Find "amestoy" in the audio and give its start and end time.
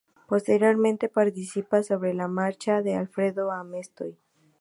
3.51-4.17